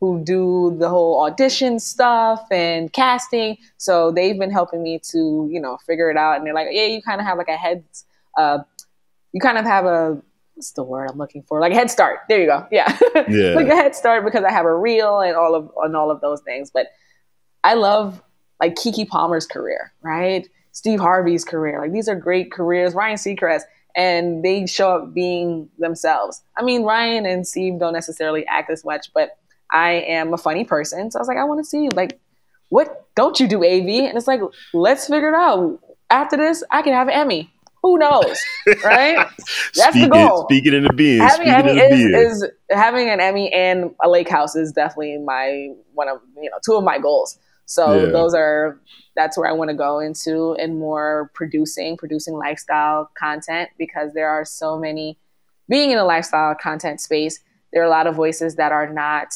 [0.00, 3.56] who do the whole audition stuff and casting.
[3.78, 6.36] So they've been helping me to, you know, figure it out.
[6.36, 7.82] And they're like, yeah, you kind of have like a head,
[8.36, 8.58] uh,
[9.32, 10.22] you kind of have a,
[10.54, 11.60] what's the word I'm looking for?
[11.60, 12.20] Like a head start.
[12.28, 12.66] There you go.
[12.70, 12.96] Yeah.
[13.28, 13.54] yeah.
[13.54, 16.20] like a head start because I have a reel and all of, and all of
[16.20, 16.70] those things.
[16.70, 16.88] But
[17.64, 18.22] I love
[18.60, 20.48] like Keke Palmer's career, right?
[20.72, 21.80] Steve Harvey's career.
[21.80, 22.94] Like these are great careers.
[22.94, 23.62] Ryan Seacrest.
[23.96, 26.42] And they show up being themselves.
[26.56, 29.38] I mean, Ryan and Steve don't necessarily act as much, but
[29.70, 31.10] I am a funny person.
[31.10, 32.20] So I was like, I want to see like,
[32.68, 34.08] what don't you do AV?
[34.08, 34.40] And it's like,
[34.72, 35.80] let's figure it out.
[36.10, 37.52] After this, I can have an Emmy.
[37.82, 38.40] Who knows,
[38.84, 39.26] right?
[39.76, 40.42] That's Speak the goal.
[40.42, 41.20] It, speaking in the being.
[41.20, 45.68] Having an Emmy is, is, having an Emmy and a lake house is definitely my
[45.94, 47.38] one of you know two of my goals.
[47.66, 48.10] So yeah.
[48.10, 48.80] those are
[49.14, 54.28] that's where I want to go into and more producing, producing lifestyle content because there
[54.28, 55.18] are so many
[55.68, 57.38] being in a lifestyle content space.
[57.72, 59.34] There are a lot of voices that are not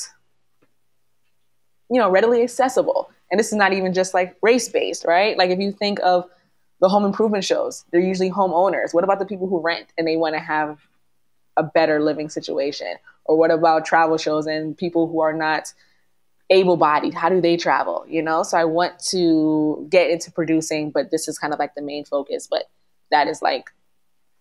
[1.92, 3.11] you know, readily accessible.
[3.31, 5.37] And this is not even just like race based, right?
[5.37, 6.24] Like if you think of
[6.81, 8.94] the home improvement shows, they're usually homeowners.
[8.94, 10.78] What about the people who rent and they want to have
[11.59, 12.94] a better living situation?
[13.26, 15.74] Or what about travel shows and people who are not
[16.48, 17.12] able bodied?
[17.12, 18.07] How do they travel?
[18.09, 21.74] You know, so I want to get into producing, but this is kind of like
[21.74, 22.48] the main focus.
[22.50, 22.70] But
[23.11, 23.70] that is like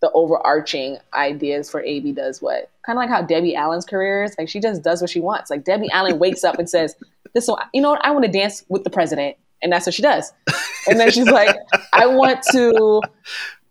[0.02, 2.72] the overarching ideas for AV does what.
[2.86, 4.36] Kind of like how Debbie Allen's career is.
[4.38, 5.52] Like she just does what she wants.
[5.52, 6.96] Like Debbie Allen wakes up and says,
[7.34, 8.06] this one, you know what?
[8.06, 9.38] I want to dance with the president.
[9.62, 10.34] And that's what she does.
[10.88, 11.56] And then she's like,
[11.94, 13.02] I want to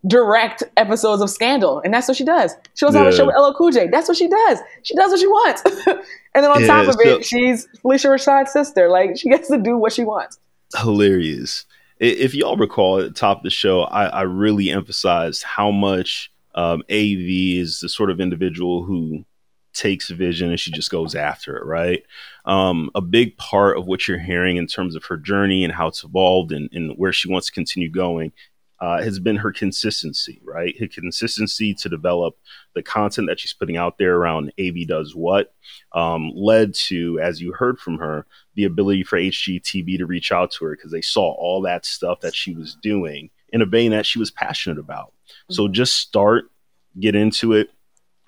[0.07, 1.81] direct episodes of Scandal.
[1.85, 2.55] And that's what she does.
[2.75, 3.89] She wants to have a show with LL Cool J.
[3.89, 4.59] That's what she does.
[4.83, 5.63] She does what she wants.
[5.87, 8.89] and then on yeah, top of it, she's Phylicia Rashad's sister.
[8.89, 10.39] Like she gets to do what she wants.
[10.77, 11.67] Hilarious.
[11.99, 16.33] If y'all recall at the top of the show, I, I really emphasized how much
[16.55, 19.25] um, AV is the sort of individual who
[19.73, 22.03] takes vision and she just goes after it, right?
[22.45, 25.89] Um, a big part of what you're hearing in terms of her journey and how
[25.89, 28.33] it's evolved and, and where she wants to continue going
[28.81, 30.75] uh, has been her consistency, right?
[30.81, 32.39] Her consistency to develop
[32.75, 35.55] the content that she's putting out there around AV does what
[35.93, 40.51] um, led to, as you heard from her, the ability for HGTV to reach out
[40.53, 43.91] to her because they saw all that stuff that she was doing in a vein
[43.91, 45.09] that she was passionate about.
[45.09, 45.55] Mm-hmm.
[45.55, 46.51] So just start,
[46.99, 47.71] get into it,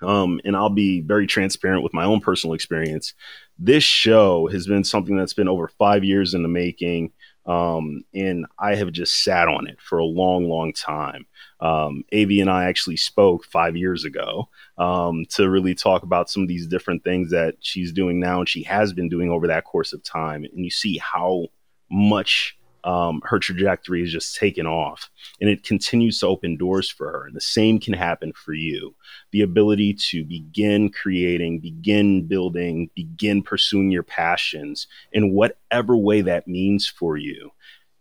[0.03, 3.13] um, and I'll be very transparent with my own personal experience.
[3.57, 7.11] This show has been something that's been over five years in the making.
[7.45, 11.25] Um, and I have just sat on it for a long, long time.
[11.59, 16.43] Um, AV and I actually spoke five years ago um, to really talk about some
[16.43, 19.65] of these different things that she's doing now and she has been doing over that
[19.65, 20.45] course of time.
[20.45, 21.47] And you see how
[21.91, 27.11] much um, her trajectory is just taken off and it continues to open doors for
[27.11, 27.25] her.
[27.25, 28.93] And the same can happen for you.
[29.31, 36.47] The ability to begin creating, begin building, begin pursuing your passions in whatever way that
[36.47, 37.51] means for you.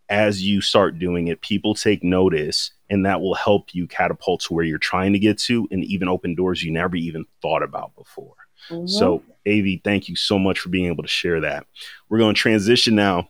[0.08, 4.52] As you start doing it, people take notice and that will help you catapult to
[4.52, 7.94] where you're trying to get to and even open doors you never even thought about
[7.96, 8.34] before.
[8.68, 8.86] Mm-hmm.
[8.86, 11.66] So, AV, thank you so much for being able to share that.
[12.08, 13.28] We're going to transition now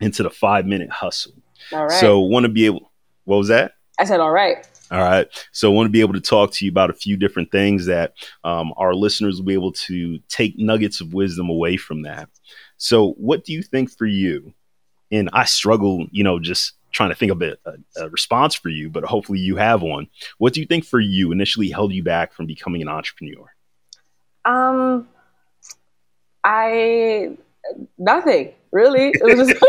[0.00, 1.32] into the five minute hustle.
[1.72, 2.00] All right.
[2.00, 2.90] So want to be able.
[3.24, 3.72] What was that?
[3.98, 4.66] I said, all right.
[4.90, 5.26] All right.
[5.52, 7.86] So I want to be able to talk to you about a few different things
[7.86, 12.28] that um, our listeners will be able to take nuggets of wisdom away from that.
[12.78, 14.54] So, what do you think for you?
[15.10, 18.68] And I struggle, you know, just trying to think of a, a, a response for
[18.68, 20.06] you, but hopefully you have one.
[20.38, 23.52] What do you think for you initially held you back from becoming an entrepreneur?
[24.44, 25.08] Um,
[26.44, 27.36] I
[27.98, 29.10] nothing really.
[29.14, 29.64] It was just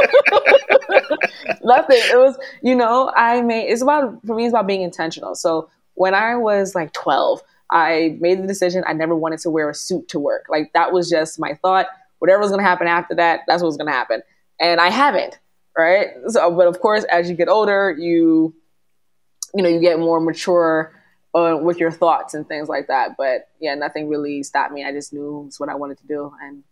[1.63, 1.97] nothing.
[1.99, 5.35] It was, you know, I made it's about for me it's about being intentional.
[5.35, 9.69] So when I was like 12, I made the decision I never wanted to wear
[9.69, 10.45] a suit to work.
[10.49, 11.87] Like that was just my thought.
[12.19, 14.21] Whatever was gonna happen after that, that's what was gonna happen.
[14.59, 15.39] And I haven't.
[15.77, 16.09] right?
[16.27, 18.53] So, but of course, as you get older, you
[19.55, 20.93] you know you get more mature
[21.35, 23.11] uh, with your thoughts and things like that.
[23.17, 24.83] But yeah, nothing really stopped me.
[24.85, 26.63] I just knew it's what I wanted to do, and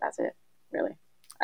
[0.00, 0.34] that's it,
[0.72, 0.96] really.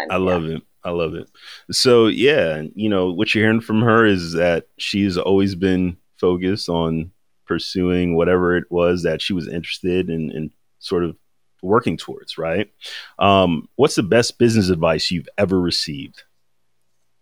[0.08, 0.56] I love yeah.
[0.56, 0.62] it.
[0.84, 1.28] I love it.
[1.70, 6.68] So yeah, you know what you're hearing from her is that she's always been focused
[6.68, 7.12] on
[7.46, 11.16] pursuing whatever it was that she was interested in and sort of
[11.62, 12.38] working towards.
[12.38, 12.70] Right.
[13.18, 16.22] Um, what's the best business advice you've ever received?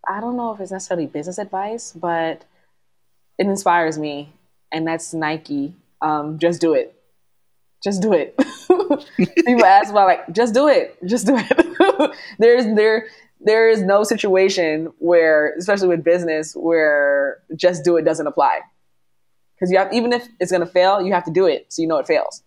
[0.07, 2.45] I don't know if it's necessarily business advice, but
[3.39, 4.33] it inspires me,
[4.73, 5.75] and that's Nike.
[6.01, 6.98] Um, just do it.
[7.83, 8.37] Just do it.
[9.17, 10.97] People ask about like, just do it.
[11.07, 12.17] Just do it.
[12.39, 13.07] there's there
[13.41, 18.61] there is no situation where, especially with business, where just do it doesn't apply.
[19.55, 21.89] Because you have even if it's gonna fail, you have to do it so you
[21.89, 22.43] know it fails.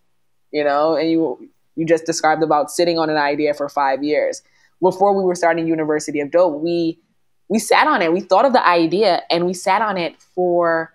[0.52, 4.42] You know, and you you just described about sitting on an idea for five years.
[4.82, 7.00] Before we were starting University of Dope, we
[7.48, 8.12] we sat on it.
[8.14, 10.94] We thought of the idea and we sat on it for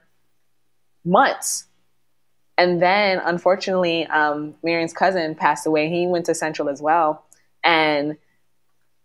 [1.04, 1.65] months.
[2.58, 5.90] And then, unfortunately, um, Marion's cousin passed away.
[5.90, 7.24] He went to Central as well,
[7.62, 8.16] and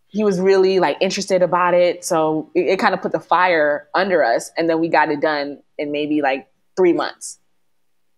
[0.08, 2.06] he was really like interested about it.
[2.06, 5.20] So it, it kind of put the fire under us, and then we got it
[5.20, 7.40] done in maybe like three months.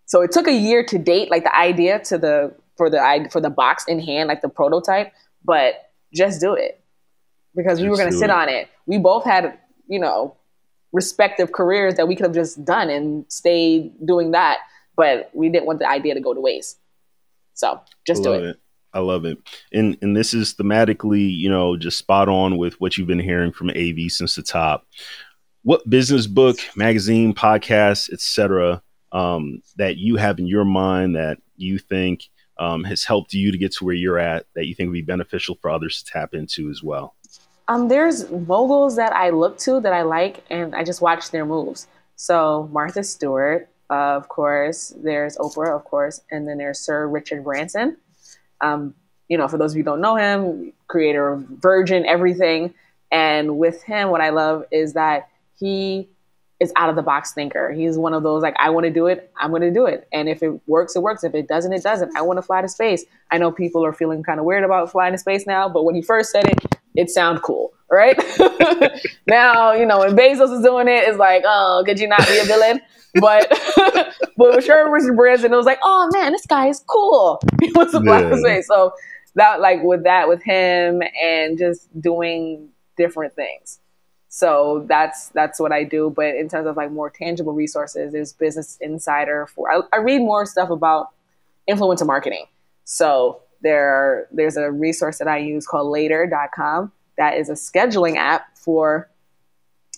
[0.05, 3.41] So it took a year to date, like the idea to the for the for
[3.41, 5.11] the box in hand, like the prototype.
[5.43, 6.79] But just do it
[7.55, 8.29] because we were going to sit it.
[8.29, 8.67] on it.
[8.85, 10.35] We both had, you know,
[10.91, 14.59] respective careers that we could have just done and stayed doing that,
[14.95, 16.79] but we didn't want the idea to go to waste.
[17.53, 18.43] So just do it.
[18.43, 18.59] it.
[18.93, 19.37] I love it.
[19.71, 23.51] And and this is thematically, you know, just spot on with what you've been hearing
[23.51, 24.85] from AV since the top.
[25.63, 31.79] What business book, magazine, podcast, etc., um, that you have in your mind that you
[31.79, 32.29] think
[32.59, 35.01] um, has helped you to get to where you're at that you think would be
[35.01, 37.15] beneficial for others to tap into as well?
[37.67, 41.45] Um, there's moguls that I look to that I like, and I just watch their
[41.45, 41.87] moves.
[42.15, 44.93] So Martha Stewart, uh, of course.
[44.97, 47.97] There's Oprah, of course, and then there's Sir Richard Branson.
[48.61, 48.95] Um,
[49.29, 52.73] you know, for those of you don't know him, creator of Virgin, everything.
[53.11, 55.29] And with him, what I love is that
[55.59, 56.09] he
[56.59, 57.71] is out of the box thinker.
[57.71, 60.07] He's one of those like, I want to do it, I'm going to do it.
[60.11, 61.23] And if it works, it works.
[61.23, 62.15] If it doesn't, it doesn't.
[62.17, 63.05] I want to fly to space.
[63.31, 65.93] I know people are feeling kind of weird about flying to space now, but when
[65.93, 66.59] he first said it,
[66.95, 68.17] it sounded cool, right?
[69.27, 72.39] now, you know, when Bezos is doing it, it's like, oh, could you not be
[72.39, 72.81] a villain?
[73.15, 73.47] but
[74.37, 77.39] but with Sherman Richard Branson, it was like, oh man, this guy is cool.
[77.61, 78.67] He wants to fly to space.
[78.67, 78.93] So
[79.35, 83.79] that like with that with him and just doing different things
[84.33, 86.09] so that's that's what I do.
[86.09, 89.45] But in terms of like more tangible resources, there's Business Insider.
[89.45, 91.09] For I, I read more stuff about
[91.69, 92.47] influencer marketing.
[92.83, 98.57] So there there's a resource that I use called Later.com that is a scheduling app
[98.57, 99.09] for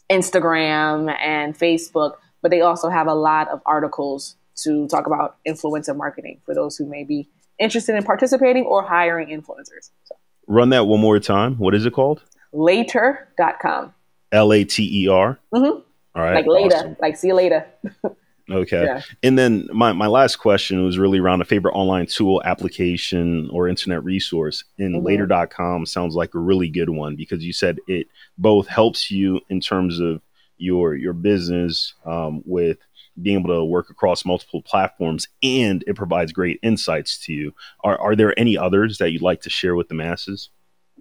[0.09, 2.13] Instagram and Facebook.
[2.41, 6.77] But they also have a lot of articles to talk about influencer marketing for those
[6.77, 7.27] who may be
[7.59, 9.91] interested in participating or hiring influencers.
[10.03, 10.15] So.
[10.47, 11.55] Run that one more time.
[11.57, 12.23] What is it called?
[12.53, 13.93] Later.com.
[14.31, 15.39] L A T E R.
[15.53, 15.65] Mm-hmm.
[15.65, 15.83] All
[16.15, 16.35] right.
[16.35, 16.75] Like later.
[16.75, 16.97] Awesome.
[16.99, 17.65] Like see you later.
[18.49, 18.83] okay.
[18.83, 19.01] Yeah.
[19.23, 23.67] And then my, my last question was really around a favorite online tool, application, or
[23.67, 24.63] internet resource.
[24.77, 25.05] And mm-hmm.
[25.05, 29.59] later.com sounds like a really good one because you said it both helps you in
[29.59, 30.21] terms of
[30.57, 32.77] your your business um, with
[33.21, 37.53] being able to work across multiple platforms and it provides great insights to you.
[37.83, 40.49] Are, are there any others that you'd like to share with the masses?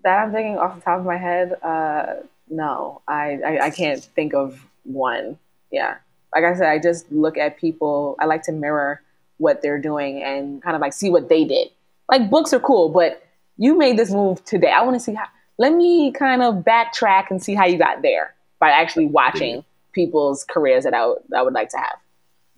[0.02, 2.14] That I'm thinking off the top of my head, uh,
[2.48, 5.38] no, I, I, I can't think of one.
[5.72, 5.96] Yeah.
[6.35, 8.16] Like I said, I just look at people.
[8.18, 9.03] I like to mirror
[9.38, 11.68] what they're doing and kind of like see what they did.
[12.11, 13.23] Like books are cool, but
[13.57, 14.70] you made this move today.
[14.70, 15.27] I want to see how.
[15.57, 20.42] Let me kind of backtrack and see how you got there by actually watching people's
[20.42, 21.97] careers that I, I would like to have.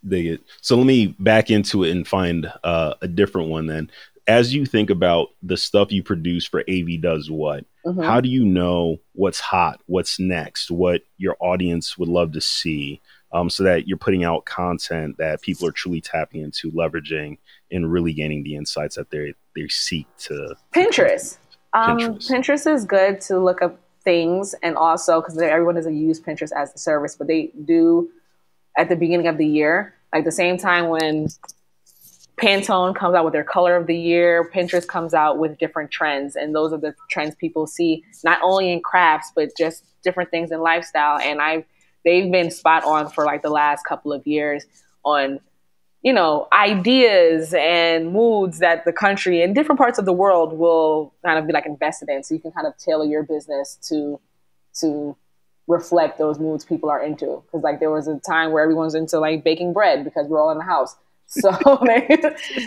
[0.08, 0.40] Dig it.
[0.62, 3.90] So let me back into it and find uh, a different one then
[4.26, 8.02] as you think about the stuff you produce for AV Does What, mm-hmm.
[8.02, 13.00] how do you know what's hot, what's next, what your audience would love to see,
[13.36, 17.36] um, so that you're putting out content that people are truly tapping into, leveraging,
[17.70, 20.54] and really gaining the insights that they they seek to.
[20.74, 21.36] Pinterest.
[21.74, 22.30] Um, Pinterest.
[22.30, 26.72] Pinterest is good to look up things, and also because everyone doesn't use Pinterest as
[26.72, 28.08] the service, but they do
[28.78, 31.28] at the beginning of the year, like the same time when
[32.40, 34.50] Pantone comes out with their color of the year.
[34.54, 38.72] Pinterest comes out with different trends, and those are the trends people see not only
[38.72, 41.18] in crafts but just different things in lifestyle.
[41.18, 41.66] And I,
[42.06, 44.64] they've been spot on for like the last couple of years
[45.04, 45.40] on,
[46.02, 51.12] you know, ideas and moods that the country and different parts of the world will
[51.22, 52.22] kind of be like invested in.
[52.22, 54.18] So you can kind of tailor your business to
[54.80, 55.16] to
[55.66, 57.42] reflect those moods people are into.
[57.46, 60.50] Because like there was a time where everyone's into like baking bread because we're all
[60.52, 60.96] in the house.
[61.26, 61.50] So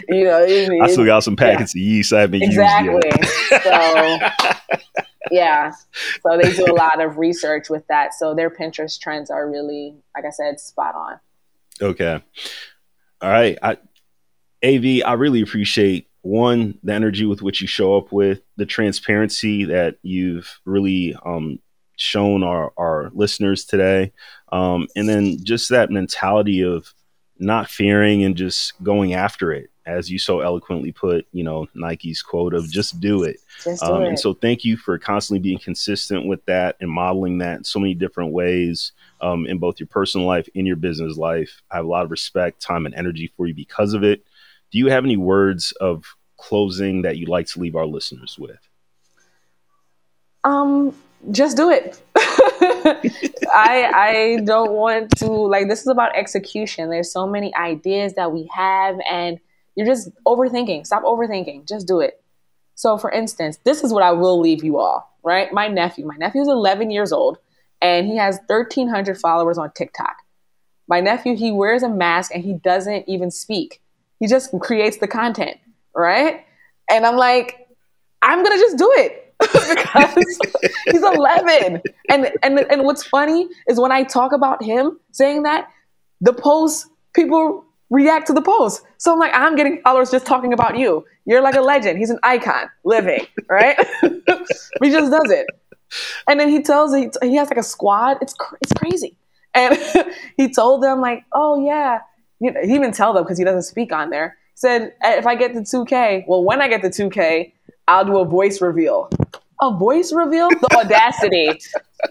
[0.09, 1.81] you know, it, I still got some packets yeah.
[1.81, 2.93] of yeast I haven't exactly.
[2.93, 3.63] used yet.
[3.63, 4.99] so
[5.32, 8.13] yeah, so they do a lot of research with that.
[8.13, 11.19] So their Pinterest trends are really, like I said, spot on.
[11.82, 12.21] Okay,
[13.21, 13.57] all right.
[13.61, 13.77] I,
[14.63, 19.65] Av, I really appreciate one the energy with which you show up with the transparency
[19.65, 21.59] that you've really um,
[21.97, 24.11] shown our our listeners today,
[24.51, 26.93] um, and then just that mentality of
[27.38, 32.21] not fearing and just going after it as you so eloquently put you know nike's
[32.21, 34.07] quote of just do it, just do um, it.
[34.09, 37.79] and so thank you for constantly being consistent with that and modeling that in so
[37.79, 41.61] many different ways um, in both your personal life and your business life.
[41.71, 44.25] I have a lot of respect time and energy for you because of it.
[44.71, 46.05] Do you have any words of
[46.37, 48.59] closing that you'd like to leave our listeners with?
[50.43, 50.93] Um
[51.31, 52.01] just do it.
[52.15, 56.89] I I don't want to like this is about execution.
[56.89, 59.39] There's so many ideas that we have and
[59.76, 60.86] you're just overthinking.
[60.86, 61.67] Stop overthinking.
[61.67, 62.22] Just do it.
[62.76, 65.51] So for instance, this is what I will leave you all, right?
[65.51, 67.38] My nephew, my nephew is 11 years old
[67.82, 70.15] and he has 1300 followers on TikTok.
[70.88, 73.82] My nephew, he wears a mask and he doesn't even speak.
[74.20, 75.57] He just creates the content,
[75.95, 76.45] right?
[76.89, 77.67] And I'm like,
[78.22, 80.39] I'm to just do it because
[80.91, 81.82] he's 11.
[82.09, 85.70] And, and, and what's funny is when I talk about him saying that,
[86.22, 88.83] the post, people react to the post.
[88.97, 91.05] So I'm like, I'm getting followers just talking about you.
[91.25, 91.97] You're like a legend.
[91.97, 93.77] He's an icon living, right?
[94.01, 95.47] he just does it.
[96.27, 98.17] And then he tells, he, he has like a squad.
[98.21, 99.17] It's, it's crazy.
[99.53, 99.77] And
[100.37, 101.99] he told them like, oh yeah,
[102.39, 104.37] you know, he even tell them because he doesn't speak on there.
[104.55, 107.53] Said, if I get to 2K, well, when I get to 2K,
[107.87, 109.09] I'll do a voice reveal.
[109.62, 110.49] A voice reveal?
[110.49, 111.47] The audacity.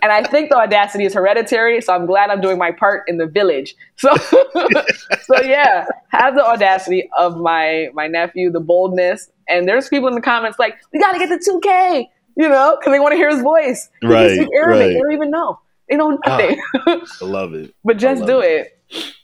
[0.02, 3.16] and I think the audacity is hereditary, so I'm glad I'm doing my part in
[3.16, 3.74] the village.
[3.96, 9.30] So so yeah, have the audacity of my my nephew, the boldness.
[9.48, 12.92] And there's people in the comments like, we gotta get the 2K, you know, because
[12.92, 13.88] they want to hear his voice.
[14.02, 14.38] Right.
[14.38, 14.48] Arabic.
[14.66, 14.78] Right.
[14.78, 15.58] They don't even know.
[15.88, 16.60] They know ah, nothing.
[16.86, 17.74] Oh, I love it.
[17.84, 18.78] but just do it.
[18.90, 19.14] it.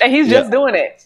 [0.00, 0.40] And he's yeah.
[0.40, 1.04] just doing it.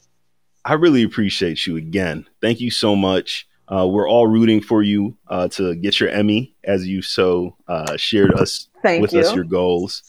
[0.65, 2.27] I really appreciate you again.
[2.41, 3.49] Thank you so much.
[3.69, 7.97] Uh, we're all rooting for you uh, to get your Emmy as you so uh,
[7.97, 9.21] shared us Thank with you.
[9.21, 10.05] us your goals.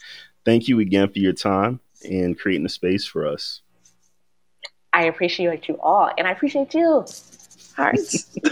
[0.45, 3.61] Thank you again for your time and creating a space for us.
[4.93, 7.05] I appreciate you all, and I appreciate you.
[7.75, 8.35] Hearts.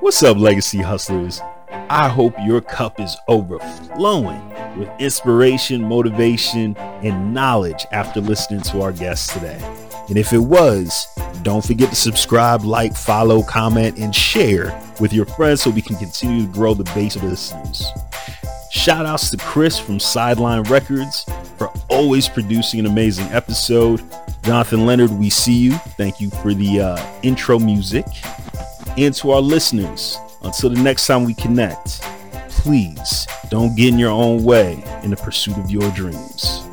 [0.00, 1.40] What's up, Legacy Hustlers?
[1.88, 4.46] I hope your cup is overflowing
[4.78, 9.58] with inspiration, motivation, and knowledge after listening to our guests today.
[10.10, 11.06] And if it was,
[11.42, 15.96] don't forget to subscribe, like, follow, comment, and share with your friends so we can
[15.96, 17.86] continue to grow the base of listeners.
[18.72, 21.24] Shout outs to Chris from Sideline Records
[21.56, 24.02] for always producing an amazing episode.
[24.42, 25.72] Jonathan Leonard, we see you.
[25.96, 28.06] Thank you for the uh, intro music.
[28.98, 32.00] And to our listeners, until the next time we connect,
[32.48, 36.66] please don't get in your own way in the pursuit of your dreams.